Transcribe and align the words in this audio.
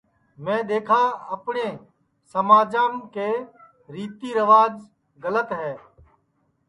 میں 0.43 0.61
دؔیکھا 0.67 1.01
اپٹؔے 1.33 1.69
سماجم 2.33 2.91
کہ 3.13 3.27
ریتی 3.93 4.29
ریواج 4.37 4.73
مہارے 4.81 5.19
گلت 5.23 5.45
تیے 5.49 5.73